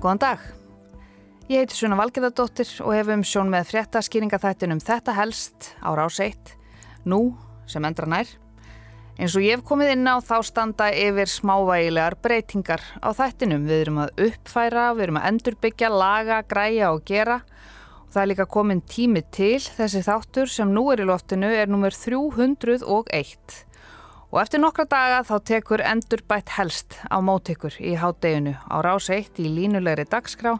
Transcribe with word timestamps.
Góðan 0.00 0.16
dag. 0.16 0.44
Ég 1.52 1.60
heiti 1.60 1.76
Suna 1.76 1.96
Valgeðardóttir 1.98 2.70
og 2.80 2.94
hefum 2.96 3.20
sjón 3.20 3.50
með 3.52 3.66
fréttaskýringaþættinum 3.68 4.78
Þetta 4.80 5.12
helst 5.12 5.74
á 5.84 5.92
rás 5.92 6.16
1, 6.24 6.54
nú 7.04 7.34
sem 7.68 7.84
endra 7.84 8.08
nær. 8.08 8.30
Eins 9.20 9.36
og 9.36 9.44
ég 9.44 9.58
hef 9.58 9.66
komið 9.68 9.92
inn 9.92 10.08
á 10.08 10.16
þá 10.24 10.38
standa 10.48 10.86
yfir 10.96 11.28
smávægilegar 11.28 12.16
breytingar 12.24 12.80
á 13.04 13.12
þættinum. 13.12 13.68
Við 13.68 13.82
erum 13.82 14.00
að 14.06 14.24
uppfæra, 14.30 14.86
við 14.96 15.04
erum 15.04 15.20
að 15.20 15.28
endurbyggja, 15.34 15.92
laga, 15.92 16.40
græja 16.48 16.94
og 16.94 17.04
gera. 17.04 17.42
Og 18.06 18.14
það 18.14 18.22
er 18.22 18.32
líka 18.32 18.48
komin 18.56 18.80
tími 18.80 19.26
til 19.28 19.58
þessi 19.60 20.00
þáttur 20.08 20.48
sem 20.48 20.72
nú 20.72 20.86
er 20.94 21.04
í 21.04 21.10
loftinu 21.12 21.52
er 21.52 21.68
nummer 21.68 21.92
301. 21.92 23.60
Og 24.30 24.38
eftir 24.38 24.60
nokkra 24.62 24.84
daga 24.86 25.22
þá 25.26 25.34
tekur 25.42 25.82
endurbætt 25.82 26.52
helst 26.54 27.00
á 27.10 27.18
mótekur 27.18 27.74
í 27.82 27.96
hátteginu 27.98 28.52
á 28.62 28.76
rás 28.86 29.08
1 29.10 29.40
í 29.42 29.48
línulegri 29.50 30.04
dagskrá 30.06 30.52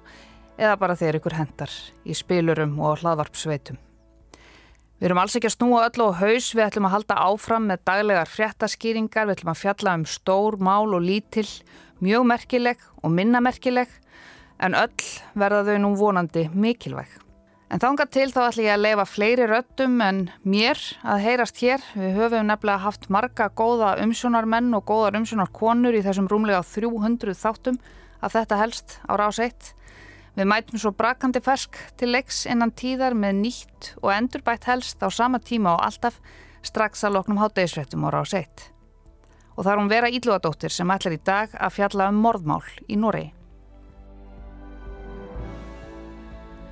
eða 0.58 0.74
bara 0.80 0.96
þegar 0.98 1.20
ykkur 1.20 1.36
hendar 1.38 1.76
í 2.02 2.16
spilurum 2.18 2.74
og 2.82 2.98
hlaðvarpsveitum. 3.04 3.78
Við 4.98 5.06
erum 5.06 5.22
alls 5.22 5.38
ekki 5.38 5.48
að 5.48 5.54
snúa 5.54 5.86
öll 5.86 6.02
og 6.04 6.18
haus, 6.18 6.50
við 6.50 6.66
ætlum 6.66 6.90
að 6.90 6.94
halda 6.96 7.20
áfram 7.30 7.70
með 7.70 7.86
daglegar 7.88 8.28
fréttaskýringar, 8.28 9.30
við 9.30 9.38
ætlum 9.38 9.54
að 9.54 9.62
fjalla 9.62 9.96
um 9.96 10.04
stór, 10.18 10.58
mál 10.60 10.90
og 10.90 11.06
lítill, 11.06 11.48
mjög 12.02 12.26
merkileg 12.34 12.84
og 13.00 13.14
minna 13.14 13.40
merkileg, 13.40 13.88
en 14.60 14.76
öll 14.76 15.08
verða 15.38 15.62
þau 15.70 15.82
nú 15.86 15.96
vonandi 15.96 16.48
mikilvæg. 16.52 17.29
En 17.70 17.78
þánga 17.78 18.04
til 18.10 18.32
þá 18.34 18.40
ætlum 18.48 18.64
ég 18.66 18.72
að 18.74 18.82
leifa 18.82 19.02
fleiri 19.06 19.44
röttum 19.46 20.00
en 20.02 20.24
mér 20.42 20.80
að 21.06 21.20
heyrast 21.22 21.60
hér. 21.62 21.84
Við 21.94 22.16
höfum 22.18 22.48
nefnilega 22.48 22.82
haft 22.82 23.06
marga 23.14 23.46
góða 23.46 23.92
umsjónarmenn 24.02 24.74
og 24.74 24.88
góðar 24.90 25.20
umsjónarkonur 25.20 25.94
í 25.94 26.02
þessum 26.02 26.26
rúmlega 26.32 26.64
300 26.66 27.36
þáttum 27.38 27.78
að 28.18 28.34
þetta 28.34 28.60
helst 28.64 28.98
á 29.06 29.12
rás 29.22 29.38
1. 29.38 29.70
Við 30.34 30.50
mætum 30.50 30.82
svo 30.82 30.90
brakandi 30.98 31.38
fersk 31.46 31.78
til 32.00 32.10
leiks 32.10 32.42
innan 32.50 32.74
tíðar 32.74 33.14
með 33.14 33.38
nýtt 33.44 33.94
og 34.02 34.10
endurbætt 34.18 34.66
helst 34.66 34.98
á 35.06 35.08
sama 35.14 35.38
tíma 35.38 35.76
og 35.78 35.86
alltaf 35.86 36.18
strax 36.66 37.06
að 37.06 37.20
loknum 37.20 37.38
hátdegisfrettum 37.38 38.02
á 38.02 38.18
rás 38.18 38.34
1. 38.34 38.70
Og 39.54 39.62
það 39.62 39.76
er 39.76 39.78
hún 39.84 39.94
vera 39.94 40.10
ílúadóttir 40.10 40.74
sem 40.74 40.90
ætlar 40.90 41.14
í 41.14 41.22
dag 41.22 41.54
að 41.54 41.76
fjalla 41.78 42.10
um 42.10 42.18
morðmál 42.18 42.64
í 42.90 42.98
Noregi. 42.98 43.30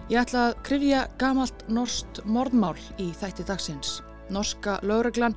Ég 0.09 0.17
ætla 0.17 0.43
að 0.49 0.61
krifja 0.65 1.01
gamalt 1.21 1.67
norst 1.69 2.23
morðmál 2.25 2.79
í 2.97 3.11
þætti 3.13 3.45
dagsins. 3.45 3.99
Norska 4.33 4.79
lögreglan 4.81 5.35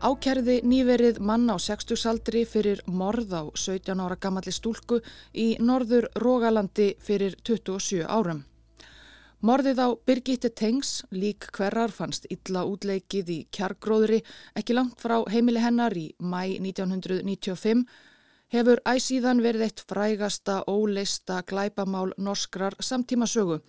ákerði 0.00 0.54
nýverið 0.64 1.18
mann 1.20 1.44
á 1.52 1.60
60 1.60 2.00
saldri 2.00 2.46
fyrir 2.48 2.80
morð 2.88 3.34
á 3.36 3.42
17 3.52 4.00
ára 4.00 4.16
gamalli 4.16 4.54
stúlku 4.56 5.02
í 5.36 5.50
norður 5.60 6.08
Rógalandi 6.16 6.94
fyrir 6.96 7.36
27 7.44 8.08
árum. 8.08 8.40
Morðið 9.44 9.84
á 9.84 9.88
Birgitte 10.08 10.48
Tengs, 10.48 11.02
lík 11.12 11.50
hverjar, 11.52 11.92
fannst 11.92 12.24
illa 12.32 12.64
útleikið 12.64 13.34
í 13.36 13.38
kjargróðri 13.52 14.22
ekki 14.56 14.80
langt 14.80 14.96
frá 14.96 15.18
heimili 15.28 15.60
hennar 15.60 15.92
í 15.92 16.14
mæ 16.16 16.56
1995 16.56 17.84
hefur 18.50 18.82
æsíðan 18.88 19.42
verið 19.44 19.66
eitt 19.68 19.82
frægasta 19.88 20.60
óleista 20.70 21.40
glæpamál 21.46 22.12
norskrar 22.18 22.76
samtímasögu 22.82 23.60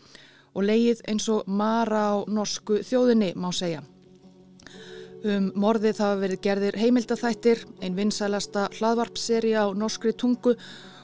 og 0.55 0.63
leið 0.67 1.03
eins 1.07 1.27
og 1.31 1.47
mara 1.47 2.03
á 2.11 2.15
norsku 2.27 2.81
þjóðinni 2.83 3.33
má 3.35 3.51
segja. 3.55 3.83
Um 5.21 5.51
morðið 5.53 5.99
það 5.99 6.21
verið 6.23 6.41
gerðir 6.41 6.79
heimildathættir, 6.81 7.59
ein 7.81 7.95
vinsælasta 7.95 8.69
hlaðvarpseri 8.79 9.53
á 9.53 9.69
norskri 9.77 10.15
tungu 10.17 10.55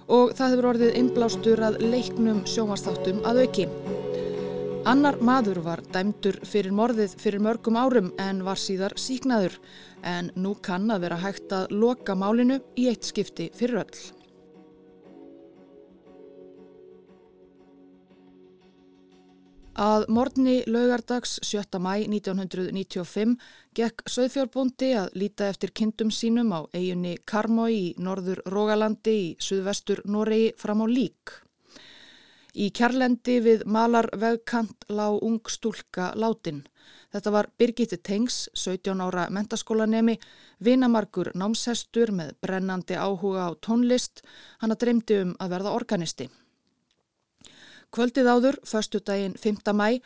og 0.08 0.34
það 0.34 0.56
hefur 0.56 0.70
orðið 0.74 0.98
innblástur 0.98 1.62
að 1.70 1.78
leiknum 1.86 2.42
sjómasþáttum 2.50 3.22
að 3.30 3.46
auki. 3.46 3.70
Annar 4.88 5.18
maður 5.20 5.58
var 5.66 5.82
dæmdur 5.92 6.38
fyrir 6.48 6.72
morðið 6.72 7.18
fyrir 7.20 7.42
mörgum 7.44 7.76
árum 7.76 8.06
en 8.24 8.38
var 8.48 8.56
síðar 8.56 8.94
síknaður 8.96 9.58
en 10.08 10.30
nú 10.40 10.54
kann 10.64 10.86
að 10.96 11.02
vera 11.04 11.18
hægt 11.20 11.52
að 11.52 11.74
loka 11.76 12.14
málinu 12.16 12.56
í 12.80 12.86
eitt 12.88 13.04
skipti 13.04 13.50
fyrir 13.58 13.82
öll. 13.82 13.98
Að 19.76 20.08
morgni 20.08 20.62
laugardags 20.72 21.36
7. 21.44 21.82
mæ 21.84 22.08
1995 22.08 23.36
gekk 23.76 24.06
Söðfjórbóndi 24.08 24.94
að 25.02 25.20
líta 25.20 25.50
eftir 25.52 25.76
kindum 25.76 26.16
sínum 26.16 26.56
á 26.56 26.64
eiginni 26.72 27.18
Karmói 27.28 27.76
í 27.76 27.92
norður 28.00 28.40
Rógalandi 28.48 29.18
í 29.26 29.28
suðvestur 29.36 30.06
Noregi 30.08 30.56
fram 30.56 30.82
á 30.82 30.88
lík. 30.88 31.36
Í 32.56 32.70
kjarlendi 32.72 33.38
við 33.44 33.66
malar 33.68 34.08
vegkant 34.16 34.88
lág 34.90 35.20
ung 35.24 35.42
stúlka 35.52 36.14
látin. 36.16 36.64
Þetta 37.12 37.32
var 37.32 37.50
Birgitte 37.60 37.98
Tengs, 37.98 38.48
17 38.54 39.02
ára 39.04 39.28
mentaskólanemi, 39.34 40.18
vinamarkur 40.64 41.32
námshestur 41.36 42.12
með 42.12 42.36
brennandi 42.44 42.96
áhuga 42.96 43.48
á 43.48 43.52
tónlist, 43.60 44.24
hann 44.60 44.72
að 44.72 44.82
dreymdi 44.84 45.20
um 45.24 45.36
að 45.40 45.54
verða 45.56 45.76
organisti. 45.76 46.30
Kvöldið 47.92 48.28
áður, 48.28 48.60
förstu 48.68 49.00
daginn 49.00 49.38
5. 49.40 49.72
mæ, 49.72 50.00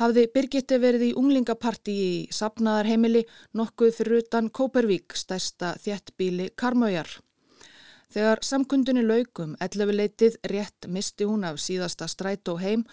hafði 0.00 0.26
Birgitte 0.34 0.78
verið 0.82 1.08
í 1.08 1.14
unglingaparti 1.16 1.94
í 1.94 2.10
sapnaðarheimili 2.34 3.24
nokkuð 3.56 3.94
fyrir 3.96 4.24
utan 4.24 4.50
Kópervík, 4.50 5.16
stærsta 5.16 5.74
þjettbíli 5.80 6.50
Karmaujar. 6.56 7.08
Þegar 8.14 8.44
samkundunni 8.46 9.02
laukum 9.02 9.56
11 9.64 9.90
leitið 9.98 10.34
rétt 10.46 10.86
misti 10.86 11.26
hún 11.26 11.42
af 11.48 11.56
síðasta 11.58 12.06
stræt 12.06 12.46
og 12.52 12.60
heim 12.62 12.84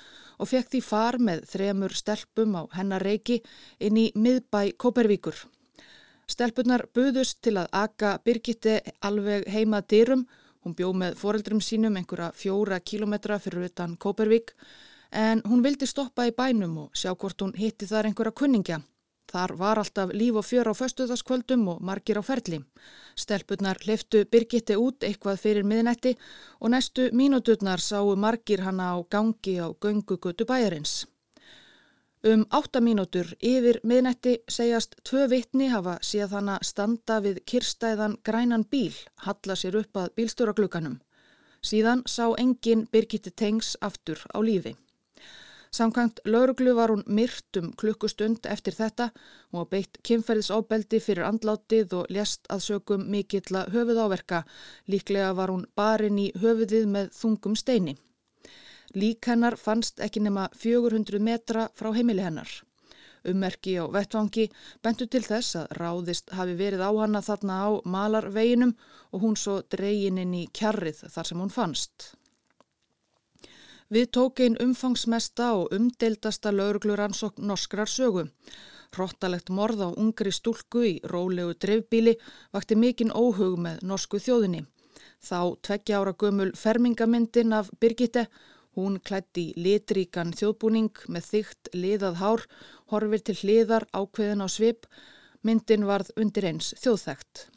og 0.41 0.49
fekk 0.49 0.71
því 0.71 0.79
far 0.81 1.17
með 1.21 1.43
þremur 1.51 1.93
stelpum 1.93 2.55
á 2.57 2.65
hennar 2.73 3.05
reiki 3.05 3.37
inn 3.77 3.99
í 4.01 4.07
miðbæ 4.17 4.73
Kópervíkur. 4.81 5.37
Stelpunar 6.25 6.87
buðust 6.95 7.37
til 7.45 7.53
að 7.61 7.69
aka 7.83 8.15
Birgitte 8.25 8.79
alveg 9.05 9.45
heima 9.45 9.83
dyrum, 9.85 10.25
hún 10.65 10.73
bjó 10.73 10.89
með 10.97 11.19
foreldrum 11.21 11.61
sínum 11.61 12.01
einhverja 12.01 12.31
fjóra 12.33 12.79
kílometra 12.81 13.37
fyrir 13.37 13.69
utan 13.69 13.97
Kópervík 14.01 14.55
en 15.11 15.45
hún 15.45 15.61
vildi 15.61 15.85
stoppa 15.85 16.25
í 16.25 16.33
bænum 16.33 16.87
og 16.87 16.97
sjá 16.97 17.13
hvort 17.13 17.45
hún 17.45 17.53
hitti 17.53 17.85
þar 17.85 18.09
einhverja 18.09 18.33
kunningja. 18.41 18.81
Þar 19.31 19.53
var 19.55 19.79
alltaf 19.79 20.11
líf 20.11 20.35
og 20.35 20.43
fjör 20.43 20.71
á 20.71 20.73
föstuðaskvöldum 20.75 21.63
og 21.71 21.79
margir 21.87 22.19
á 22.19 22.23
ferli. 22.23 22.59
Stelpurnar 23.15 23.79
hliftu 23.85 24.25
Birgitte 24.25 24.75
út 24.75 25.05
eitthvað 25.07 25.39
fyrir 25.39 25.67
miðnetti 25.67 26.17
og 26.59 26.73
næstu 26.73 27.07
mínúturnar 27.15 27.79
sáu 27.79 28.15
margir 28.15 28.65
hana 28.67 28.91
á 28.91 28.97
gangi 29.07 29.55
á 29.63 29.71
göngugutu 29.71 30.43
bæjarins. 30.45 31.05
Um 32.23 32.43
átta 32.53 32.81
mínútur 32.85 33.31
yfir 33.39 33.79
miðnetti 33.83 34.35
segjast 34.45 34.99
tvö 35.07 35.29
vittni 35.31 35.71
hafa 35.71 35.95
síðan 36.05 36.35
hana 36.35 36.57
standa 36.61 37.21
við 37.23 37.39
kirstæðan 37.49 38.19
grænan 38.23 38.67
bíl, 38.69 38.93
halla 39.25 39.55
sér 39.55 39.79
upp 39.79 39.97
að 39.97 40.13
bílstjóraglökanum. 40.19 40.99
Síðan 41.63 42.03
sá 42.05 42.27
engin 42.37 42.87
Birgitte 42.91 43.31
Tengs 43.31 43.77
aftur 43.81 44.21
á 44.35 44.37
lífi. 44.43 44.75
Samkvæmt 45.71 46.19
lauruglu 46.25 46.73
var 46.75 46.91
hún 46.91 47.03
myrt 47.07 47.57
um 47.57 47.69
klukkustund 47.79 48.47
eftir 48.53 48.75
þetta 48.75 49.05
og 49.55 49.69
beitt 49.71 50.01
kynferðisofbeldi 50.03 50.99
fyrir 50.99 51.23
andlátið 51.29 51.95
og 51.99 52.11
lest 52.11 52.49
að 52.51 52.65
sögum 52.65 53.05
mikill 53.13 53.55
að 53.55 53.71
höfuð 53.77 54.01
áverka. 54.03 54.41
Líklega 54.91 55.31
var 55.37 55.53
hún 55.53 55.63
barinn 55.75 56.19
í 56.19 56.27
höfuðið 56.43 56.91
með 56.91 57.13
þungum 57.21 57.55
steini. 57.55 57.95
Lík 58.99 59.31
hennar 59.31 59.55
fannst 59.55 60.03
ekki 60.03 60.19
nema 60.19 60.49
400 60.59 61.23
metra 61.23 61.69
frá 61.79 61.93
heimili 61.95 62.27
hennar. 62.27 62.51
Ummerki 63.23 63.77
á 63.79 63.87
vettvangi 63.87 64.49
bentu 64.83 65.07
til 65.07 65.23
þess 65.23 65.55
að 65.55 65.75
ráðist 65.79 66.33
hafi 66.35 66.57
verið 66.59 66.83
á 66.83 66.91
hana 66.99 67.21
þarna 67.23 67.63
á 67.63 67.69
malarveginum 67.85 68.75
og 69.13 69.23
hún 69.23 69.37
svo 69.39 69.61
dreyin 69.71 70.19
inn 70.19 70.33
í 70.35 70.49
kjarrið 70.51 71.05
þar 71.13 71.31
sem 71.31 71.39
hún 71.39 71.53
fannst. 71.53 72.15
Við 73.91 74.05
tók 74.15 74.39
einn 74.39 74.53
umfangsmesta 74.63 75.49
og 75.59 75.73
umdeildasta 75.75 76.53
laurugluransókn 76.55 77.43
norskrar 77.43 77.89
sögu. 77.91 78.29
Hróttalegt 78.95 79.51
morð 79.51 79.83
á 79.83 79.89
ungri 79.91 80.31
stúlku 80.31 80.85
í 80.87 80.93
rólegu 81.03 81.57
dreifbíli 81.59 82.13
vakti 82.55 82.77
mikinn 82.79 83.11
óhug 83.11 83.59
með 83.59 83.83
norsku 83.83 84.21
þjóðinni. 84.23 84.63
Þá 85.19 85.59
tveggja 85.67 85.99
ára 85.99 86.15
gömul 86.15 86.55
fermingamyndin 86.55 87.51
af 87.51 87.67
Birgitte, 87.83 88.29
hún 88.79 88.95
klætti 89.03 89.51
litríkan 89.59 90.31
þjóðbúning 90.39 91.05
með 91.11 91.27
þygt 91.33 91.75
liðað 91.75 92.19
hár, 92.23 92.47
horfir 92.87 93.27
til 93.27 93.39
hliðar 93.43 93.89
ákveðin 93.91 94.43
á 94.43 94.47
svip, 94.47 94.87
myndin 95.43 95.83
varð 95.83 96.15
undir 96.15 96.47
eins 96.47 96.71
þjóðþægt. 96.79 97.49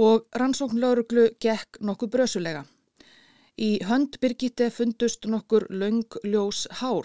Og 0.00 0.24
rannsókn 0.32 0.80
lauruglu 0.80 1.28
gekk 1.36 1.76
nokkuð 1.84 2.16
brösulega. 2.16 2.64
Í 3.60 3.82
hönd 3.84 4.16
Birgitte 4.16 4.70
fundust 4.72 5.26
nokkur 5.28 5.66
laungljós 5.68 6.66
hár. 6.80 7.04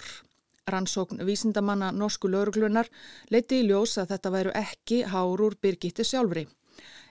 Rannsókn 0.67 1.19
vísindamanna 1.27 1.91
norsku 1.91 2.29
lauruglunar 2.31 2.87
leiti 3.29 3.59
í 3.59 3.65
ljós 3.67 3.97
að 3.99 4.13
þetta 4.13 4.31
væru 4.31 4.53
ekki 4.55 5.01
hár 5.11 5.43
úr 5.43 5.57
Birgitte 5.59 6.05
sjálfri. 6.07 6.45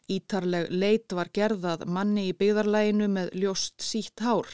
Ítarleg 0.08 0.70
leit 0.70 1.12
var 1.12 1.28
gerðað 1.34 1.84
manni 1.84 2.30
í 2.30 2.32
byggðarlæginu 2.32 3.10
með 3.12 3.30
ljóst 3.36 3.84
sítt 3.84 4.24
hár. 4.24 4.48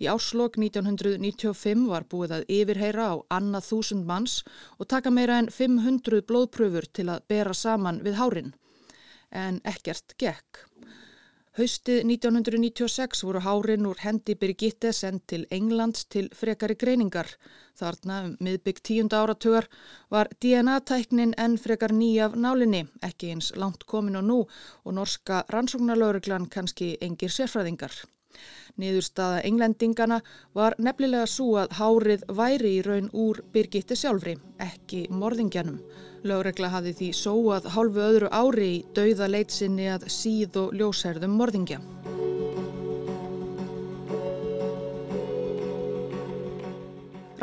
Í 0.00 0.08
áslokk 0.08 0.56
1995 0.56 1.84
var 1.90 2.08
búið 2.08 2.38
að 2.38 2.48
yfirheyra 2.48 3.10
á 3.12 3.14
annað 3.28 3.68
þúsund 3.68 4.08
manns 4.08 4.40
og 4.78 4.88
taka 4.88 5.12
meira 5.12 5.36
en 5.42 5.50
500 5.52 6.24
blóðpröfur 6.24 6.88
til 6.96 7.10
að 7.12 7.26
bera 7.28 7.52
saman 7.52 8.00
við 8.06 8.16
hárin. 8.22 8.54
En 9.28 9.60
ekkert 9.64 10.16
gekk. 10.16 10.64
Haustið 11.54 12.00
1996 12.02 13.20
voru 13.22 13.38
hárin 13.44 13.84
úr 13.86 14.00
hendi 14.02 14.34
Birgitte 14.34 14.90
sendt 14.90 15.28
til 15.30 15.44
Englands 15.54 16.08
til 16.10 16.26
frekari 16.34 16.74
greiningar. 16.74 17.28
Þarna 17.78 18.16
um 18.24 18.32
miðbygg 18.42 18.80
tíunda 18.88 19.20
áratugar 19.22 19.68
var 20.10 20.32
DNA-tæknin 20.42 21.36
enn 21.44 21.54
frekar 21.62 21.94
nýjaf 21.94 22.34
nálinni, 22.34 22.80
ekki 23.06 23.30
eins 23.36 23.52
langt 23.54 23.86
komin 23.86 24.18
og 24.18 24.26
nú 24.32 24.40
og 24.82 24.98
norska 24.98 25.44
rannsóknarlauruglan 25.54 26.50
kannski 26.50 26.96
engir 26.98 27.30
sérfræðingar. 27.30 28.02
Niðurstaða 28.80 29.42
englendingana 29.46 30.20
var 30.58 30.74
nefnilega 30.78 31.26
svo 31.30 31.52
að 31.62 31.76
hárið 31.78 32.24
væri 32.40 32.72
í 32.78 32.82
raun 32.82 33.10
úr 33.12 33.42
Birgitte 33.54 33.94
sjálfri, 33.98 34.34
ekki 34.58 35.04
morðingjanum. 35.14 35.78
Lögregla 36.24 36.72
hafi 36.72 36.94
því 36.98 37.10
sóað 37.14 37.68
hálfu 37.74 38.02
öðru 38.02 38.32
ári 38.32 38.70
í 38.78 38.82
dauða 38.96 39.28
leitsinni 39.30 39.90
að 39.92 40.08
síð 40.10 40.58
og 40.64 40.74
ljósherðum 40.80 41.38
morðingja. 41.38 41.82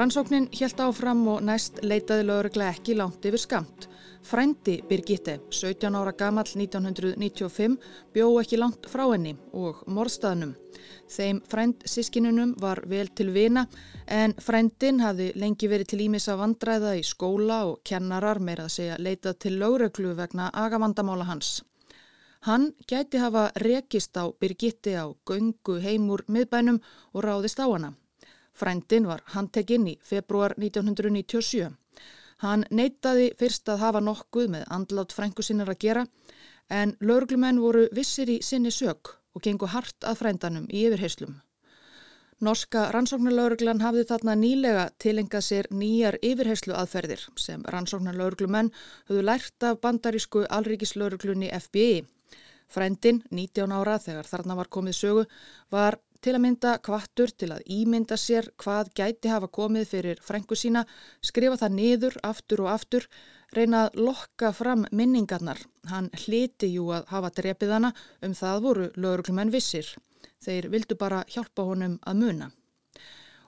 Rannsóknin 0.02 0.50
helt 0.58 0.80
áfram 0.82 1.20
og 1.30 1.44
næst 1.46 1.84
leitaði 1.86 2.26
lögregla 2.26 2.72
ekki 2.74 2.96
langt 2.98 3.26
yfir 3.28 3.44
skamt. 3.44 3.91
Frændi 4.24 4.82
Birgitte, 4.90 5.40
17 5.50 5.96
ára 5.96 6.12
gamall 6.12 6.46
1995, 6.46 7.78
bjó 8.14 8.28
ekki 8.42 8.60
langt 8.60 8.86
frá 8.90 9.08
henni 9.10 9.34
og 9.58 9.82
morðstæðnum. 9.90 10.54
Þeim 11.10 11.42
frænd 11.50 11.82
sískinunum 11.90 12.54
var 12.62 12.84
vel 12.88 13.10
til 13.18 13.32
vina 13.34 13.66
en 14.08 14.36
frændin 14.38 15.02
hafði 15.02 15.32
lengi 15.42 15.68
verið 15.72 15.92
til 15.92 16.04
ímissa 16.06 16.38
vandræða 16.38 16.94
í 17.00 17.04
skóla 17.08 17.64
og 17.72 17.82
kennarar 17.84 18.40
meira 18.40 18.70
að 18.70 18.76
segja 18.78 19.00
leitað 19.00 19.42
til 19.46 19.58
lögreglu 19.60 20.14
vegna 20.16 20.52
agavandamála 20.54 21.28
hans. 21.28 21.64
Hann 22.46 22.72
gæti 22.88 23.18
hafa 23.22 23.50
rekist 23.56 24.18
á 24.18 24.30
Birgitte 24.40 24.96
á 24.98 25.06
göngu 25.26 25.80
heimur 25.82 26.24
miðbænum 26.28 26.80
og 27.14 27.24
ráðist 27.26 27.60
á 27.60 27.66
hana. 27.66 27.94
Frændin 28.54 29.08
var 29.08 29.22
handtekinn 29.34 29.88
í 29.88 30.00
februar 30.02 30.54
1997. 30.58 31.81
Hann 32.42 32.66
neytaði 32.74 33.32
fyrst 33.38 33.70
að 33.70 33.84
hafa 33.84 34.02
nokkuð 34.02 34.48
með 34.56 34.66
andlátt 34.74 35.14
frængu 35.14 35.46
sinnar 35.46 35.70
að 35.70 35.82
gera 35.86 36.06
en 36.74 36.96
laurglumenn 37.02 37.62
voru 37.62 37.88
vissir 37.94 38.30
í 38.34 38.42
sinni 38.42 38.72
sök 38.74 39.16
og 39.36 39.44
gengu 39.46 39.70
hart 39.70 40.08
að 40.08 40.24
frændanum 40.24 40.68
í 40.70 40.88
yfirheyslum. 40.88 41.36
Norska 42.42 42.88
rannsóknarlauruglan 42.96 43.84
hafði 43.86 44.08
þarna 44.10 44.34
nýlega 44.34 44.88
tilengað 45.04 45.44
sér 45.46 45.68
nýjar 45.70 46.18
yfirheyslu 46.26 46.74
aðferðir 46.74 47.28
sem 47.38 47.62
rannsóknarlauruglumenn 47.76 48.72
höfðu 49.12 49.26
lært 49.28 49.68
af 49.68 49.78
bandarísku 49.84 50.48
alríkislauruglunni 50.50 51.52
FBI. 51.60 52.02
Frændin, 52.72 53.22
19 53.30 53.76
ára 53.76 54.00
þegar 54.02 54.26
þarna 54.32 54.58
var 54.58 54.72
komið 54.74 54.98
sögu, 54.98 55.28
var 55.70 56.00
til 56.22 56.36
að 56.36 56.44
mynda 56.46 56.72
kvattur 56.86 57.32
til 57.34 57.50
að 57.56 57.66
ímynda 57.74 58.18
sér 58.20 58.52
hvað 58.62 58.92
gæti 58.98 59.32
hafa 59.32 59.50
komið 59.50 59.88
fyrir 59.90 60.22
frængu 60.22 60.58
sína, 60.58 60.86
skrifa 61.22 61.58
það 61.64 61.76
niður 61.78 62.18
aftur 62.28 62.64
og 62.66 62.72
aftur, 62.76 63.08
reyna 63.56 63.88
að 63.88 64.00
lokka 64.06 64.52
fram 64.54 64.86
minningarnar. 64.92 65.60
Hann 65.90 66.10
hliti 66.24 66.70
jú 66.76 66.92
að 66.94 67.10
hafa 67.12 67.32
drepið 67.42 67.74
hana 67.76 67.94
um 68.22 68.36
það 68.38 68.64
voru 68.66 68.90
lögurklumenn 68.96 69.54
vissir. 69.54 69.88
Þeir 70.42 70.70
vildu 70.74 70.98
bara 70.98 71.24
hjálpa 71.30 71.66
honum 71.66 71.98
að 72.06 72.22
muna. 72.22 72.52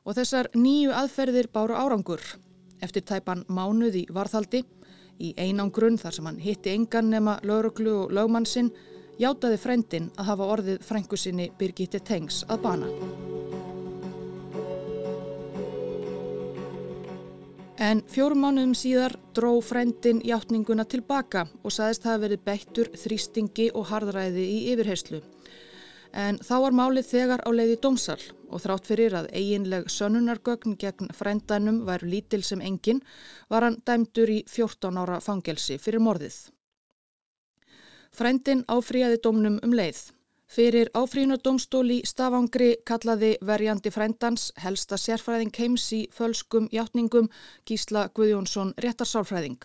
Og 0.04 0.18
þessar 0.18 0.50
nýju 0.58 0.92
aðferðir 0.98 1.50
báru 1.54 1.78
árangur. 1.78 2.22
Eftir 2.84 3.06
tæpan 3.08 3.46
mánuð 3.48 4.02
í 4.02 4.08
varðhaldi, 4.12 4.64
í 5.22 5.32
einangrunn 5.38 6.00
þar 6.02 6.18
sem 6.18 6.26
hann 6.28 6.42
hitti 6.42 6.74
engan 6.74 7.12
nema 7.14 7.38
lögurklu 7.46 7.94
og 8.02 8.12
lögmann 8.18 8.50
sinn, 8.50 8.74
játaði 9.22 9.60
frendin 9.62 10.10
að 10.18 10.32
hafa 10.32 10.50
orðið 10.56 10.82
frængu 10.88 11.20
sinni 11.20 11.52
Birgitte 11.60 12.00
Tengs 12.00 12.44
að 12.50 12.64
bana. 12.66 12.90
En 17.84 18.00
fjórum 18.08 18.46
mánuðum 18.46 18.74
síðar 18.78 19.18
dró 19.36 19.58
frendin 19.66 20.22
játninguna 20.24 20.86
tilbaka 20.88 21.48
og 21.64 21.74
saðist 21.74 22.06
hafa 22.08 22.22
verið 22.28 22.46
beittur 22.46 22.92
þrýstingi 22.96 23.72
og 23.74 23.90
hardræði 23.90 24.46
í 24.46 24.60
yfirheyslu. 24.72 25.20
En 26.14 26.38
þá 26.46 26.54
var 26.68 26.76
málið 26.78 27.10
þegar 27.10 27.42
á 27.42 27.50
leiði 27.50 27.80
dómsal 27.82 28.20
og 28.54 28.62
þrátt 28.62 28.88
fyrir 28.88 29.16
að 29.18 29.32
eiginleg 29.34 29.90
sönunargögn 29.90 30.78
gegn 30.80 31.10
frendanum 31.18 31.82
væru 31.88 32.12
lítil 32.14 32.44
sem 32.46 32.62
engin 32.62 33.02
var 33.50 33.66
hann 33.66 33.80
dæmdur 33.82 34.30
í 34.30 34.44
14 34.46 35.00
ára 35.02 35.18
fangelsi 35.26 35.80
fyrir 35.82 36.06
morðið. 36.06 36.38
Frændin 38.14 38.66
áfríaði 38.70 39.18
domnum 39.24 39.56
um 39.66 39.72
leið. 39.74 40.12
Fyrir 40.54 40.90
áfrínadómstóli 40.94 42.04
stafangri 42.06 42.76
kallaði 42.86 43.32
verjandi 43.42 43.90
frændans 43.90 44.52
helsta 44.62 45.00
sérfræðing 45.02 45.56
heims 45.58 45.88
í 45.98 46.02
fölskum 46.14 46.68
hjáttningum 46.70 47.32
Gísla 47.66 48.04
Guðjónsson 48.14 48.76
réttarsálfræðing. 48.86 49.58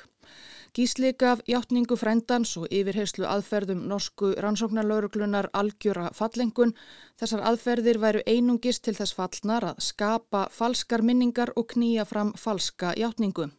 Gísli 0.72 1.12
gaf 1.12 1.44
hjáttningu 1.44 1.96
frændans 2.00 2.54
og 2.60 2.72
yfirherslu 2.72 3.28
aðferðum 3.28 3.84
norsku 3.92 4.32
rannsóknarlauruglunar 4.40 5.50
algjöra 5.52 6.08
fallengun. 6.16 6.72
Þessar 7.20 7.44
aðferðir 7.52 8.00
væru 8.00 8.24
einungist 8.26 8.86
til 8.88 8.96
þess 8.96 9.16
fallnar 9.20 9.72
að 9.74 9.84
skapa 9.90 10.48
falskar 10.54 11.04
minningar 11.04 11.52
og 11.56 11.68
knýja 11.74 12.08
fram 12.08 12.32
falska 12.36 12.96
hjáttningu. 12.96 13.50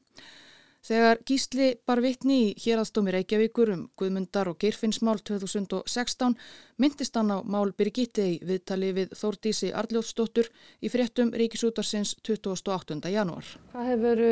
Þegar 0.79 1.19
Gísli 1.27 1.73
bar 1.87 1.99
vittni 1.99 2.37
í 2.39 2.51
hérastómi 2.63 3.11
Reykjavíkur 3.11 3.71
um 3.73 3.81
Guðmundar 3.99 4.47
og 4.47 4.61
Geirfinnsmál 4.63 5.19
2016 5.27 6.37
myndist 6.79 7.19
hann 7.19 7.33
á 7.35 7.43
mál 7.43 7.73
Birgitti 7.75 8.27
í 8.29 8.37
viðtali 8.47 8.93
við 8.95 9.11
Þórdísi 9.19 9.73
Arljóðsdóttur 9.75 10.47
í 10.79 10.91
fréttum 10.91 11.33
Ríkisútarsins 11.35 12.15
28. 12.23 12.95
janúar. 13.11 13.51
Hvað 13.73 13.91
hefur 13.91 14.23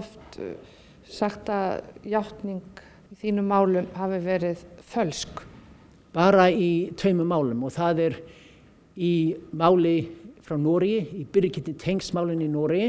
oft 0.00 0.40
uh, 0.42 0.58
sagt 1.06 1.54
að 1.54 1.86
hjáttning 2.02 2.84
í 3.14 3.20
þínum 3.22 3.54
málum 3.54 3.88
hafi 3.94 4.20
verið 4.26 4.66
fölsk? 4.90 5.46
Bara 6.14 6.50
í 6.50 6.90
tveimu 6.98 7.22
málum 7.22 7.62
og 7.68 7.74
það 7.78 8.06
er 8.08 8.20
í 8.98 9.14
máli 9.54 9.96
frá 10.44 10.58
Nóri, 10.58 10.98
í 11.06 11.22
Birgitti 11.22 11.78
tengsmálinn 11.78 12.42
í 12.42 12.50
Nóri 12.50 12.88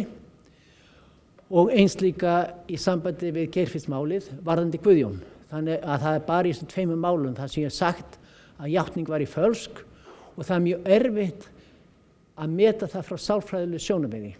og 1.50 1.72
eins 1.74 1.98
líka 2.02 2.36
í 2.72 2.78
sambandi 2.82 3.30
við 3.36 3.52
gerfismálið 3.54 4.32
varðandi 4.46 4.82
Guðjón. 4.82 5.20
Þannig 5.52 5.84
að 5.84 6.06
það 6.06 6.16
er 6.18 6.24
bara 6.26 6.48
í 6.48 6.54
þessum 6.54 6.72
tveimum 6.72 7.04
málum 7.06 7.36
þar 7.38 7.52
sem 7.52 7.62
ég 7.62 7.70
hef 7.70 7.78
sagt 7.78 8.18
að 8.58 8.72
hjáttning 8.74 9.10
var 9.10 9.22
í 9.22 9.30
fölsk 9.30 9.84
og 10.36 10.42
það 10.42 10.56
er 10.56 10.66
mjög 10.66 10.90
erfitt 10.98 11.46
að 12.36 12.56
meta 12.58 12.90
það 12.92 13.08
frá 13.10 13.22
sálfræðileg 13.26 13.84
sjónabeyði. 13.86 14.34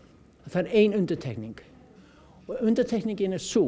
Það 0.50 0.62
er 0.64 0.82
ein 0.82 0.98
undirtekning 0.98 1.62
og 2.46 2.58
undirtekningin 2.62 3.38
er 3.38 3.42
svo 3.42 3.68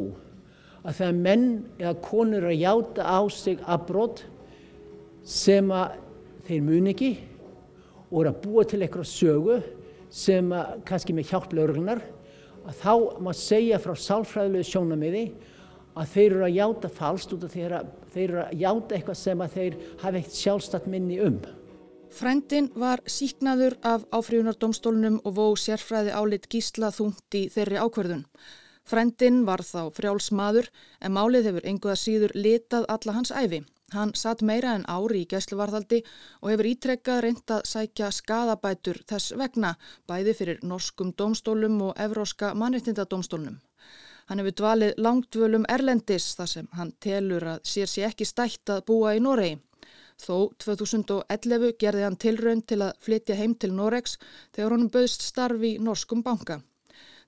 að 0.84 1.00
þegar 1.00 1.16
menn 1.22 1.46
eða 1.78 1.94
konur 2.04 2.50
að 2.50 2.60
hjáta 2.60 3.06
á 3.06 3.18
sig 3.34 3.62
afbrót 3.66 4.22
sem 5.26 5.72
að 5.74 5.96
þeir 6.48 6.62
mun 6.66 6.90
ekki 6.90 7.10
og 8.08 8.20
eru 8.22 8.30
að 8.30 8.38
búa 8.44 8.66
til 8.66 8.82
eitthvað 8.82 9.10
sögu 9.10 9.58
sem 10.14 10.54
að 10.54 10.78
kannski 10.88 11.14
með 11.14 11.32
hjálp 11.32 11.52
lögurlunar 11.54 12.00
að 12.68 12.82
þá 12.82 12.92
má 13.24 13.30
segja 13.36 13.78
frá 13.80 13.94
sálfræðilegu 13.96 14.68
sjónamiði 14.68 15.24
að 15.98 16.10
þeir 16.12 16.26
eru 16.28 16.44
að 16.46 16.58
játa 16.58 16.90
falskt 16.94 17.32
út 17.34 17.46
af 17.46 17.54
þeir, 17.54 17.74
þeir 18.12 18.26
eru 18.28 18.42
að 18.44 18.60
játa 18.62 18.96
eitthvað 18.98 19.18
sem 19.22 19.42
að 19.44 19.56
þeir 19.56 19.78
hafa 20.02 20.20
eitt 20.20 20.36
sjálfstætt 20.36 20.90
minni 20.92 21.18
um. 21.24 21.40
Frændin 22.18 22.70
var 22.78 23.02
síknaður 23.04 23.76
af 23.84 24.06
áfríðunardómstólunum 24.16 25.18
og 25.28 25.34
vó 25.36 25.46
sérfræði 25.60 26.14
álit 26.16 26.48
gísla 26.52 26.88
þúnt 26.94 27.36
í 27.36 27.48
þeirri 27.52 27.80
ákverðun. 27.82 28.24
Frændin 28.88 29.42
var 29.44 29.60
þá 29.60 29.90
frjáls 29.92 30.30
maður 30.32 30.70
en 31.04 31.12
málið 31.12 31.50
hefur 31.50 31.66
einhverja 31.68 32.00
síður 32.00 32.32
litað 32.36 32.86
alla 32.88 33.18
hans 33.18 33.32
æfi. 33.34 33.60
Hann 33.92 34.10
satt 34.20 34.42
meira 34.44 34.74
en 34.76 34.82
ári 34.84 35.22
í 35.24 35.28
gæsluvarðaldi 35.30 36.02
og 36.42 36.50
hefur 36.52 36.66
ítrekkað 36.68 37.22
reynd 37.24 37.52
að 37.54 37.62
sækja 37.70 38.10
skadabætur 38.12 39.00
þess 39.08 39.32
vegna, 39.40 39.70
bæði 40.04 40.34
fyrir 40.36 40.58
norskum 40.62 41.14
domstólum 41.16 41.80
og 41.86 41.94
evróska 42.06 42.52
mannreitindadómstólnum. 42.60 43.56
Hann 44.28 44.42
hefur 44.42 44.56
dvalið 44.60 45.00
langdvölum 45.00 45.64
erlendis 45.72 46.34
þar 46.36 46.52
sem 46.52 46.68
hann 46.76 46.92
telur 47.00 47.48
að 47.54 47.64
sér 47.72 47.88
sér 47.88 48.10
ekki 48.10 48.28
stætt 48.28 48.74
að 48.74 48.84
búa 48.90 49.16
í 49.16 49.24
Noregi. 49.24 49.56
Þó 50.20 50.50
2011 50.60 51.76
gerði 51.80 52.04
hann 52.04 52.20
tilraun 52.20 52.60
til 52.60 52.82
að 52.84 52.96
flytja 53.06 53.38
heim 53.38 53.54
til 53.54 53.72
Noregs 53.72 54.18
þegar 54.52 54.74
honum 54.74 54.92
bauðst 54.92 55.24
starfi 55.24 55.76
í 55.76 55.80
norskum 55.80 56.24
banka. 56.26 56.58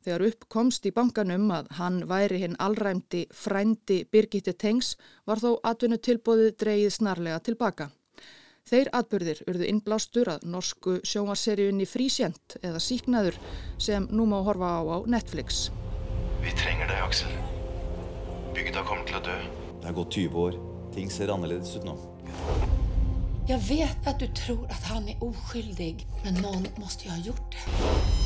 Þegar 0.01 0.23
upp 0.31 0.45
komst 0.49 0.87
í 0.89 0.93
bankanum 0.97 1.51
að 1.53 1.67
hann 1.77 2.03
væri 2.09 2.39
hinn 2.41 2.57
allræmdi 2.57 3.27
frændi 3.37 3.99
Birgitte 4.09 4.55
Tengs 4.57 4.95
var 5.29 5.43
þó 5.43 5.59
atvinnu 5.71 5.99
tilbóðið 6.01 6.55
dreyið 6.63 6.95
snarlega 6.95 7.43
tilbaka. 7.45 7.91
Þeir 8.71 8.89
atbyrðir 8.97 9.43
urðu 9.51 9.67
innblástur 9.69 10.31
að 10.33 10.47
norsku 10.49 11.01
sjómaseríunni 11.05 11.85
Frísjent 11.91 12.57
eða 12.63 12.81
Síknaður 12.81 13.37
sem 13.83 14.07
nú 14.09 14.25
má 14.31 14.39
horfa 14.47 14.73
á 14.79 14.83
á 14.89 14.97
Netflix. 15.05 15.69
Vi 16.41 16.53
trenger 16.57 16.89
deg, 16.89 17.03
Aksel. 17.05 17.35
Bygda 18.57 18.87
kommer 18.89 19.05
til 19.05 19.21
å 19.21 19.25
dø. 19.27 19.37
Det 19.81 19.91
har 19.91 19.97
gått 19.97 20.17
20 20.17 20.41
år. 20.47 20.57
Ting 20.95 21.13
ser 21.13 21.35
annerledes 21.35 21.77
ut 21.77 21.85
nå. 21.85 21.99
Jag 23.49 23.59
vet 23.59 24.07
att 24.07 24.19
du 24.21 24.27
tror 24.27 24.65
att 24.67 24.85
han 24.85 25.09
är 25.09 25.25
oskyldig, 25.25 26.07
men 26.25 26.35
någon 26.35 26.67
måste 26.77 27.05
ju 27.05 27.11
ha 27.11 27.19
gjort 27.19 27.51
det. 27.51 28.20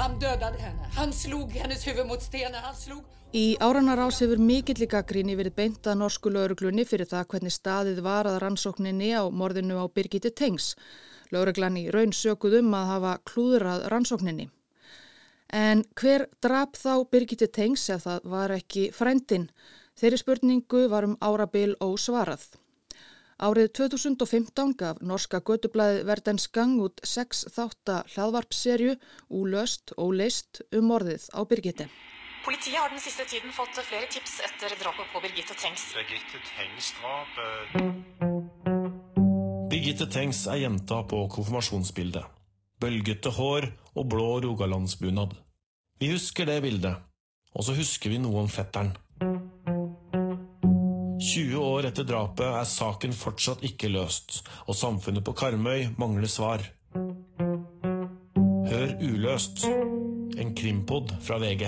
Han 0.00 0.18
dödade 0.18 0.58
henne. 0.58 0.86
Han 0.96 1.12
slog 1.12 1.50
hennes 1.50 1.86
huvud 1.86 2.06
mot 2.06 2.22
stenen. 2.22 2.62
Han 2.62 2.76
slog... 2.76 3.02
Í 3.36 3.56
áranarás 3.60 4.22
hefur 4.24 4.40
mikill 4.40 4.80
í 4.80 4.86
gaggríni 4.88 5.34
verið 5.36 5.54
beint 5.58 5.88
að 5.90 5.98
norsku 6.00 6.32
lauruglunni 6.32 6.86
fyrir 6.88 7.08
það 7.10 7.26
hvernig 7.34 7.52
staðið 7.52 8.00
var 8.06 8.30
að 8.30 8.38
rannsókninni 8.40 9.10
á 9.12 9.28
morðinu 9.28 9.76
á 9.76 9.84
Birgitte 9.92 10.32
Tengs. 10.32 10.70
Lauruglan 11.28 11.76
í 11.76 11.84
raun 11.92 12.16
sökuð 12.16 12.56
um 12.62 12.72
að 12.78 12.88
hafa 12.94 13.12
klúðrað 13.28 13.84
rannsókninni. 13.92 14.48
En 15.52 15.84
hver 16.00 16.26
drap 16.40 16.80
þá 16.80 17.04
Birgitte 17.12 17.50
Tengs 17.52 17.84
ef 17.92 18.08
það 18.08 18.32
var 18.32 18.56
ekki 18.56 18.88
frændin? 18.96 19.50
Þeirri 20.00 20.22
spurningu 20.24 20.86
var 20.88 21.04
um 21.04 21.18
árabil 21.20 21.76
ósvarað. 21.84 22.48
Árið 23.40 23.70
2015 23.78 24.74
gaf 24.76 24.98
norska 25.00 25.38
gödublaði 25.40 26.02
Verdens 26.04 26.44
gang 26.52 26.76
út 26.84 27.00
sex 27.08 27.46
þáttar 27.48 28.04
hlaðvarpserju 28.12 28.98
Úlöst 29.32 29.94
og 29.96 30.12
leist 30.18 30.60
um 30.76 30.90
morðið 30.90 31.24
á 31.32 31.40
Birgitte. 31.48 31.86
Politiet 32.44 32.76
har 32.76 32.92
den 32.92 33.00
siste 33.00 33.24
tiden 33.24 33.48
fått 33.56 33.80
flere 33.80 34.04
tips 34.12 34.44
etter 34.44 34.76
drapet 34.82 35.08
på 35.08 35.24
Birgitte 35.24 35.56
Tengs. 35.56 35.88
Birgitte 35.96 36.36
Tengs 36.52 36.92
drap 37.00 37.40
eh, 37.40 37.80
Birgitte 39.72 40.06
Tengs 40.12 40.44
er 40.44 40.60
jenta 40.66 41.00
på 41.08 41.24
konfirmasjonsbildet. 41.32 42.28
Bølgete 42.80 43.32
hår 43.40 43.72
og 43.96 44.04
blå 44.12 44.28
rogalandsbunad. 44.44 45.32
Vi 46.00 46.12
husker 46.12 46.44
det 46.48 46.60
bildet, 46.64 47.00
og 47.56 47.64
så 47.64 47.72
husker 47.76 48.12
vi 48.12 48.20
noe 48.20 48.44
om 48.44 48.52
fetteren. 48.52 48.92
20 51.20 51.60
år 51.60 51.84
etter 51.90 52.06
drapet 52.08 52.46
er 52.48 52.64
saken 52.64 53.12
fortsatt 53.12 53.60
ikke 53.66 53.90
løst, 53.92 54.38
og 54.64 54.76
samfunnet 54.76 55.20
på 55.20 55.34
Karmøy 55.36 55.90
mangler 56.00 56.30
svar. 56.32 56.62
Hør 58.70 58.94
Uløst, 59.04 59.66
en 60.40 60.54
krimpod 60.56 61.12
fra 61.20 61.36
VG. 61.42 61.66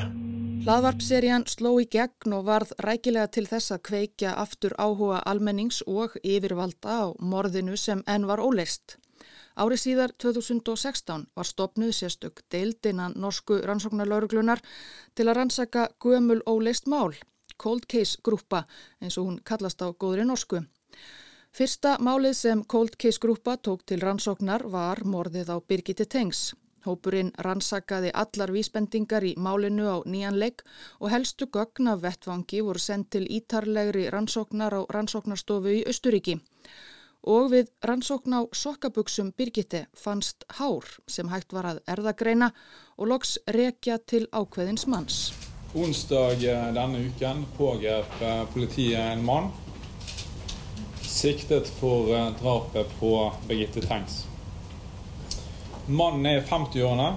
Hlaðvarpserían 0.65 1.45
sló 1.53 1.75
í 1.83 1.85
gegn 1.93 2.33
og 2.33 2.47
varð 2.47 2.73
rækilega 2.87 3.29
til 3.35 3.45
þess 3.51 3.75
að 3.75 3.83
kveikja 3.91 4.33
aftur 4.41 4.73
áhuga 4.81 5.19
almennings 5.29 5.83
og 5.85 6.15
yfirvalda 6.23 6.95
á 7.03 7.07
morðinu 7.21 7.77
sem 7.77 8.01
enn 8.09 8.25
var 8.31 8.41
óleist. 8.41 8.97
Árið 9.61 9.83
síðar 9.83 10.15
2016 10.17 11.27
var 11.37 11.51
stopnuð 11.51 11.93
sérstök 11.99 12.41
deildinnan 12.49 13.19
norsku 13.21 13.61
rannsóknarlauruglunar 13.67 14.65
til 15.13 15.29
að 15.29 15.43
rannsaka 15.43 15.91
gömul 16.01 16.41
óleist 16.49 16.89
mál 16.89 17.13
Cold 17.59 17.89
Case 17.89 18.19
grúpa 18.23 18.65
eins 19.01 19.19
og 19.19 19.27
hún 19.29 19.41
kallast 19.45 19.83
á 19.83 19.89
góðri 19.93 20.25
norsku. 20.29 20.63
Fyrsta 21.53 21.99
málið 22.01 22.35
sem 22.39 22.65
Cold 22.65 22.97
Case 22.97 23.21
grúpa 23.21 23.59
tók 23.61 23.83
til 23.85 24.01
rannsóknar 24.01 24.65
var 24.73 25.05
morðið 25.05 25.53
á 25.53 25.57
Birgitte 25.61 26.07
Tengs. 26.09 26.55
Hópurinn 26.87 27.31
rannsakaði 27.39 28.11
allar 28.23 28.51
vísbendingar 28.55 29.23
í 29.23 29.35
málinu 29.39 29.87
á 29.87 29.97
nýjanleik 30.03 30.65
og 30.99 31.13
helstu 31.13 31.47
gögn 31.47 31.93
af 31.93 32.03
vettvangi 32.03 32.63
voru 32.65 32.83
sendt 32.83 33.13
til 33.15 33.29
ítarlegri 33.29 34.09
rannsóknar 34.11 34.75
á 34.75 34.81
rannsóknarstofu 34.97 35.77
í 35.77 35.85
Östuríki. 35.93 36.41
Og 37.23 37.53
við 37.53 37.71
rannsókn 37.87 38.35
á 38.35 38.41
sokkabuksum 38.51 39.31
Birgitte 39.37 39.87
fannst 39.95 40.43
hár 40.59 40.89
sem 41.07 41.29
hægt 41.29 41.53
var 41.53 41.69
að 41.71 41.83
erðagreina 41.87 42.51
og 42.99 43.13
loks 43.15 43.39
rekja 43.47 44.01
til 44.03 44.27
ákveðins 44.33 44.89
manns. 44.89 45.52
Onsdag 45.75 46.45
eh, 46.45 46.73
denne 46.75 46.99
uken 46.99 47.47
pågrep 47.57 48.23
eh, 48.23 48.45
politiet 48.53 48.99
en 49.01 49.25
mann 49.25 49.47
siktet 51.01 51.69
for 51.69 52.15
eh, 52.15 52.29
drapet 52.43 52.99
på 53.01 53.33
Birgitte 53.49 53.81
Tengs. 53.81 54.27
Mannen 55.87 56.27
er 56.29 56.45
50-årene 56.45 57.09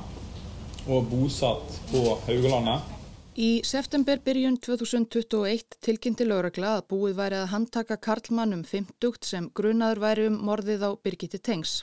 og 0.87 1.09
bosatt 1.11 1.81
på 1.89 2.03
Haugalandet. 2.27 2.93
Í 3.35 3.49
september 3.67 4.21
byrjun 4.23 4.55
2021 4.63 5.75
tilkynnti 5.83 6.23
lauragla 6.23 6.77
að 6.77 6.85
búið 6.93 7.17
væri 7.19 7.41
að 7.41 7.51
handtaka 7.51 7.99
Karlmann 7.99 8.55
um 8.55 8.63
50 8.63 9.19
sem 9.27 9.51
grunaður 9.51 10.03
væri 10.05 10.29
um 10.31 10.39
morðið 10.47 10.87
á 10.87 10.91
Birgitte 10.95 11.43
Tengs. 11.43 11.81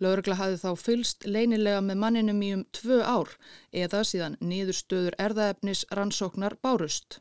Laurugla 0.00 0.38
hafði 0.38 0.60
þá 0.62 0.70
fylst 0.84 1.26
leinilega 1.26 1.82
með 1.84 2.00
manninum 2.04 2.40
í 2.42 2.52
um 2.56 2.64
tvö 2.78 3.02
ár 3.02 3.34
eða 3.72 4.04
síðan 4.06 4.38
niðurstöður 4.40 5.18
erðaefnis 5.18 5.84
rannsóknar 5.90 6.56
bárust. 6.62 7.20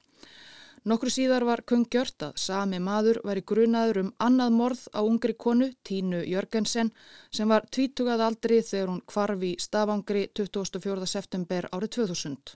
Nokkru 0.81 1.11
síðar 1.13 1.43
var 1.45 1.61
kungjört 1.69 2.23
að 2.25 2.37
sami 2.41 2.79
maður 2.81 3.19
væri 3.27 3.43
grunaður 3.45 3.99
um 4.01 4.07
annað 4.25 4.55
morð 4.55 4.87
á 4.97 5.05
ungri 5.05 5.35
konu, 5.37 5.67
Tínu 5.85 6.23
Jörgensen, 6.25 6.89
sem 7.29 7.53
var 7.53 7.67
tvítugað 7.69 8.23
aldri 8.25 8.63
þegar 8.65 8.89
hún 8.89 9.03
kvarfi 9.05 9.51
stafangri 9.61 10.23
24. 10.39 11.05
september 11.05 11.69
árið 11.69 11.93
2000. 11.99 12.55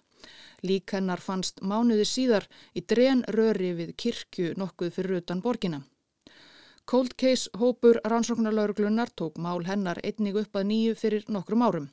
Lík 0.65 0.95
hennar 0.98 1.22
fannst 1.22 1.62
mánuði 1.62 2.07
síðar 2.10 2.50
í 2.74 2.81
dren 2.81 3.22
röri 3.29 3.75
við 3.77 3.93
kirkju 3.93 4.55
nokkuð 4.57 4.95
fyrir 4.98 5.22
utan 5.22 5.45
borgina. 5.45 5.84
Cold 6.85 7.15
Case 7.17 7.49
hópur 7.57 7.99
rannsóknarlauruglunar 8.03 9.09
tók 9.09 9.37
mál 9.37 9.63
hennar 9.65 9.97
einnig 10.03 10.35
upp 10.37 10.55
að 10.55 10.67
nýju 10.69 10.95
fyrir 10.95 11.23
nokkrum 11.27 11.63
árum. 11.65 11.87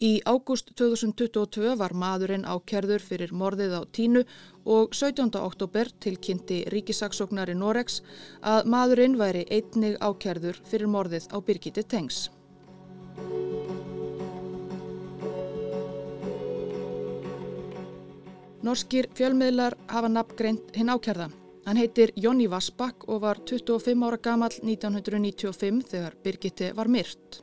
Í 0.00 0.20
ágúst 0.24 0.70
2022 0.78 1.74
var 1.76 1.92
maðurinn 1.92 2.46
ákerður 2.46 3.02
fyrir 3.02 3.34
morðið 3.34 3.74
á 3.74 3.82
tínu 3.90 4.22
og 4.64 4.94
17. 4.94 5.34
oktober 5.40 5.90
tilkynnti 5.98 6.60
ríkisaksóknari 6.72 7.58
Norex 7.58 7.98
að 8.40 8.70
maðurinn 8.70 9.18
væri 9.18 9.42
einnig 9.50 9.98
ákerður 9.98 10.62
fyrir 10.70 10.86
morðið 10.86 11.26
á 11.34 11.36
Birgitte 11.42 11.82
Tengs. 11.82 12.30
Norskir 18.62 19.10
fjölmiðlar 19.18 19.74
hafa 19.90 20.08
nafngreint 20.08 20.70
hinn 20.76 20.94
ákerða. 20.94 21.32
Hann 21.66 21.76
heitir 21.76 22.12
Jónni 22.16 22.48
Vassbakk 22.50 23.04
og 23.08 23.20
var 23.22 23.40
25 23.44 24.06
ára 24.06 24.18
gamal 24.22 24.54
1995 24.62 25.82
þegar 25.92 26.16
Birgitte 26.24 26.72
var 26.76 26.88
myrt. 26.88 27.42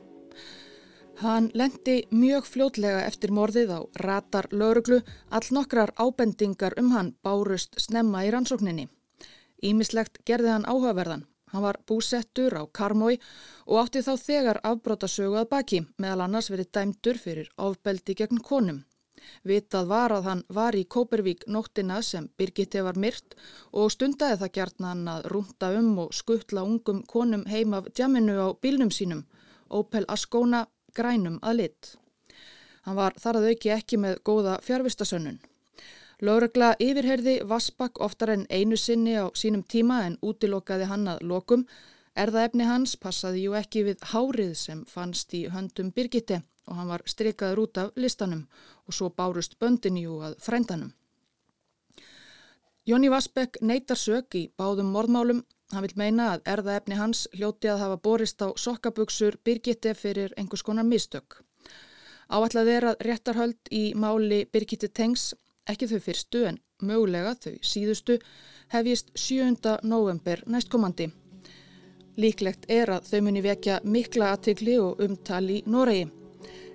Hann 1.18 1.48
lendi 1.54 2.02
mjög 2.14 2.46
fljótlega 2.46 3.00
eftir 3.06 3.32
morðið 3.34 3.72
á 3.74 3.80
ratar 4.04 4.46
lauruglu 4.52 5.00
all 5.34 5.48
nokkrar 5.50 5.90
ábendingar 5.98 6.76
um 6.78 6.92
hann 6.94 7.14
bárust 7.26 7.74
snemma 7.82 8.22
í 8.26 8.30
rannsókninni. 8.30 8.86
Ímislegt 9.62 10.20
gerði 10.26 10.52
hann 10.54 10.68
áhugaverðan. 10.70 11.24
Hann 11.52 11.64
var 11.64 11.78
búsettur 11.88 12.54
á 12.54 12.62
Karmói 12.70 13.16
og 13.66 13.80
átti 13.82 14.04
þá 14.04 14.14
þegar 14.20 14.60
afbrótasögu 14.70 15.40
að 15.40 15.50
baki 15.54 15.80
meðal 15.98 16.26
annars 16.26 16.50
verið 16.52 16.70
dæmdur 16.76 17.18
fyrir 17.18 17.50
ofbeldi 17.56 18.14
gegn 18.14 18.42
konum. 18.44 18.84
Vitað 19.44 19.90
var 19.90 20.14
að 20.14 20.28
hann 20.28 20.42
var 20.48 20.76
í 20.76 20.84
Kópervík 20.84 21.46
nóttina 21.46 22.00
sem 22.02 22.28
Birgitte 22.38 22.82
var 22.86 22.98
myrt 22.98 23.36
og 23.72 23.92
stundaði 23.94 24.40
það 24.42 24.54
gjarnan 24.58 25.04
að 25.14 25.28
rúnda 25.34 25.72
um 25.78 25.92
og 26.04 26.14
skuttla 26.14 26.64
ungum 26.64 27.04
konum 27.06 27.44
heim 27.46 27.74
af 27.74 27.90
djaminu 27.94 28.38
á 28.38 28.48
bílnum 28.62 28.90
sínum, 28.90 29.24
Opel 29.68 30.04
Ascona 30.08 30.66
grænum 30.94 31.38
að 31.42 31.60
lit. 31.62 31.94
Hann 32.82 32.96
var 32.96 33.14
þar 33.20 33.40
að 33.40 33.52
auki 33.52 33.70
ekki 33.74 33.98
með 34.00 34.20
góða 34.24 34.58
fjárvistasönnun. 34.64 35.38
Lóregla 36.24 36.72
yfirherði 36.82 37.36
Vassbakk 37.46 38.00
oftar 38.02 38.32
en 38.32 38.46
einu 38.50 38.76
sinni 38.76 39.12
á 39.14 39.30
sínum 39.38 39.62
tíma 39.62 40.00
en 40.06 40.16
útilokaði 40.24 40.88
hann 40.90 41.06
að 41.12 41.20
lokum. 41.30 41.66
Erðaefni 42.18 42.66
hans 42.66 42.96
passaði 42.98 43.44
jú 43.44 43.54
ekki 43.54 43.84
við 43.86 44.00
hárið 44.12 44.54
sem 44.58 44.80
fannst 44.90 45.34
í 45.38 45.44
höndum 45.52 45.92
Birgitte 45.94 46.40
og 46.66 46.80
hann 46.80 46.90
var 46.90 47.04
strikaður 47.06 47.62
út 47.64 47.78
af 47.84 47.92
listanum 47.96 48.48
og 48.88 48.96
svo 48.96 49.10
bárust 49.12 49.58
böndinjú 49.60 50.18
að 50.24 50.38
frændanum. 50.42 50.94
Jóni 52.88 53.10
Vassbekk 53.12 53.60
neytar 53.60 54.00
sök 54.00 54.34
í 54.34 54.46
báðum 54.56 54.88
morðmálum. 54.94 55.42
Hann 55.72 55.84
vil 55.84 55.98
meina 56.00 56.30
að 56.32 56.46
erðaefni 56.48 56.96
hans 56.96 57.26
hljóti 57.36 57.68
að 57.68 57.82
hafa 57.82 57.98
borist 58.00 58.40
á 58.40 58.48
sokkabugsur 58.56 59.36
Birgitte 59.44 59.92
fyrir 59.94 60.32
einhvers 60.40 60.64
konar 60.64 60.88
mistök. 60.88 61.42
Áallega 62.32 62.72
er 62.72 62.86
að 62.88 63.04
réttarhöld 63.04 63.70
í 63.72 63.92
máli 63.92 64.46
Birgitte 64.48 64.88
Tengs, 64.88 65.34
ekki 65.68 65.88
þau 65.90 66.00
fyrstu 66.06 66.44
en 66.48 66.58
mögulega 66.80 67.34
þau 67.36 67.54
síðustu, 67.60 68.18
hefjist 68.72 69.12
7. 69.16 69.76
november 69.82 70.42
næstkomandi. 70.46 71.10
Líklegt 72.16 72.64
er 72.72 72.90
að 72.96 73.12
þau 73.12 73.20
muni 73.28 73.44
vekja 73.44 73.82
mikla 73.84 74.32
aðtikli 74.32 74.80
og 74.80 75.04
umtali 75.04 75.60
í 75.60 75.66
Noregi. 75.68 76.17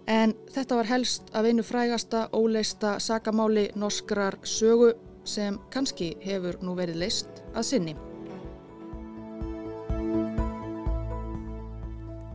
En 0.08 0.34
þetta 0.52 0.76
var 0.76 0.90
helst 0.90 1.30
af 1.32 1.46
einu 1.48 1.64
frægasta 1.64 2.28
óleista 2.36 2.98
sakamáli 3.00 3.70
norskrar 3.76 4.36
sögu 4.44 4.94
sem 5.24 5.60
kannski 5.72 6.18
hefur 6.24 6.60
nú 6.62 6.76
verið 6.76 7.00
leist 7.06 7.44
að 7.56 7.70
sinni. 7.70 7.96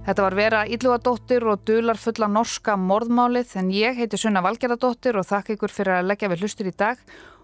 Þetta 0.08 0.24
var 0.24 0.34
vera 0.38 0.60
Íllugadóttir 0.64 1.44
og 1.44 1.66
dular 1.68 1.98
fulla 2.00 2.30
norska 2.32 2.78
morðmálið 2.80 3.50
en 3.60 3.68
ég 3.76 3.98
heiti 4.00 4.16
Sunna 4.16 4.40
Valgerðardóttir 4.40 5.18
og 5.20 5.28
þakka 5.28 5.58
ykkur 5.58 5.74
fyrir 5.74 5.98
að 5.98 6.08
leggja 6.08 6.32
við 6.32 6.46
hlustur 6.46 6.72
í 6.72 6.72
dag 6.72 7.02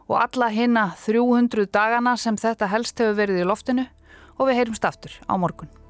og 0.09 0.17
alla 0.23 0.49
hinna 0.49 0.89
300 1.05 1.69
dagana 1.69 2.17
sem 2.17 2.41
þetta 2.41 2.73
helst 2.73 3.05
hefur 3.05 3.21
verið 3.21 3.45
í 3.45 3.49
loftinu 3.53 3.85
og 4.39 4.49
við 4.49 4.63
heyrumst 4.63 4.89
aftur 4.89 5.21
á 5.29 5.37
morgun. 5.37 5.84